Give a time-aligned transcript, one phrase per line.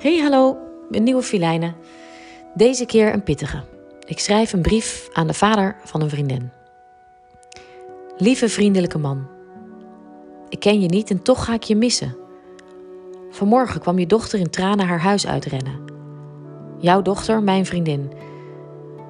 [0.00, 0.58] Hey, hallo,
[0.90, 1.74] een nieuwe filijnen.
[2.54, 3.62] Deze keer een pittige.
[4.06, 6.50] Ik schrijf een brief aan de vader van een vriendin.
[8.16, 9.26] Lieve vriendelijke man.
[10.48, 12.16] Ik ken je niet en toch ga ik je missen.
[13.30, 15.84] Vanmorgen kwam je dochter in tranen haar huis uitrennen.
[16.78, 18.12] Jouw dochter, mijn vriendin.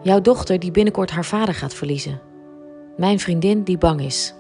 [0.02, 2.20] Jouw dochter die binnenkort haar vader gaat verliezen.
[2.96, 4.34] Mijn vriendin die bang is.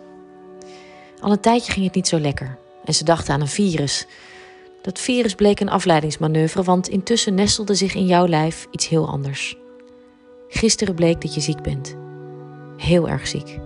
[1.20, 4.06] Al een tijdje ging het niet zo lekker en ze dachten aan een virus.
[4.82, 9.58] Dat virus bleek een afleidingsmanoeuvre, want intussen nestelde zich in jouw lijf iets heel anders.
[10.48, 11.96] Gisteren bleek dat je ziek bent.
[12.76, 13.58] Heel erg ziek.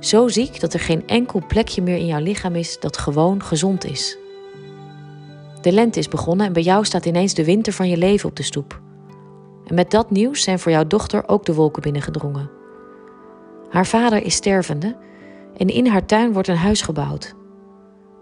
[0.00, 3.84] Zo ziek dat er geen enkel plekje meer in jouw lichaam is dat gewoon gezond
[3.84, 4.18] is.
[5.60, 8.36] De lente is begonnen en bij jou staat ineens de winter van je leven op
[8.36, 8.80] de stoep.
[9.66, 12.50] En met dat nieuws zijn voor jouw dochter ook de wolken binnengedrongen.
[13.70, 14.96] Haar vader is stervende
[15.56, 17.34] en in haar tuin wordt een huis gebouwd.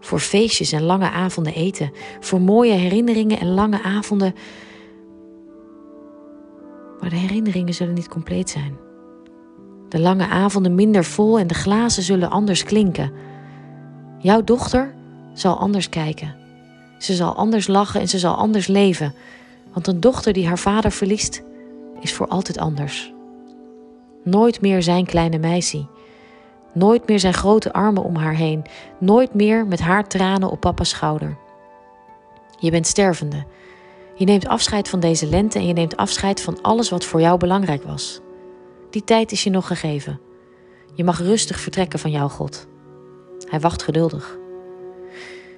[0.07, 1.91] Voor feestjes en lange avonden eten,
[2.21, 4.35] voor mooie herinneringen en lange avonden.
[7.01, 8.77] Maar de herinneringen zullen niet compleet zijn.
[9.89, 13.13] De lange avonden minder vol en de glazen zullen anders klinken.
[14.19, 14.95] Jouw dochter
[15.35, 16.37] zal anders kijken.
[16.99, 19.15] Ze zal anders lachen en ze zal anders leven.
[19.73, 21.43] Want een dochter die haar vader verliest,
[22.01, 23.13] is voor altijd anders.
[24.25, 25.87] Nooit meer zijn kleine meisje.
[26.77, 28.65] Nooit meer zijn grote armen om haar heen.
[28.99, 31.37] Nooit meer met haar tranen op papa's schouder.
[32.59, 33.45] Je bent stervende.
[34.15, 37.39] Je neemt afscheid van deze lente en je neemt afscheid van alles wat voor jou
[37.39, 38.21] belangrijk was.
[38.91, 40.21] Die tijd is je nog gegeven.
[40.95, 42.67] Je mag rustig vertrekken van jouw God.
[43.49, 44.39] Hij wacht geduldig.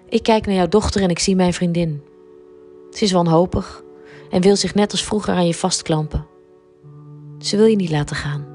[0.09, 2.03] Ik kijk naar jouw dochter en ik zie mijn vriendin.
[2.91, 3.83] Ze is wanhopig
[4.31, 6.27] en wil zich net als vroeger aan je vastklampen.
[7.39, 8.48] Ze wil je niet laten gaan.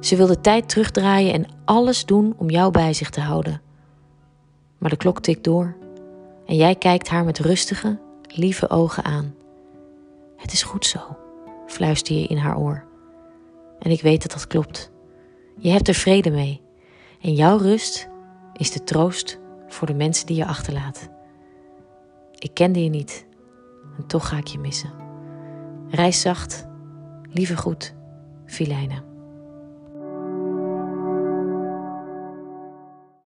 [0.00, 3.60] Ze wil de tijd terugdraaien en alles doen om jou bij zich te houden.
[4.78, 5.76] Maar de klok tikt door
[6.46, 9.34] en jij kijkt haar met rustige, lieve ogen aan.
[10.36, 11.00] Het is goed zo,
[11.66, 12.84] fluister je in haar oor.
[13.78, 14.90] En ik weet dat dat klopt.
[15.58, 16.60] Je hebt er vrede mee.
[17.20, 18.08] En jouw rust
[18.56, 19.38] is de troost
[19.68, 21.08] voor de mensen die je achterlaat.
[22.38, 23.26] Ik kende je niet
[23.96, 24.90] en toch ga ik je missen.
[25.88, 26.66] Reis zacht,
[27.30, 27.94] lieve goed,
[28.46, 29.17] Filijnen.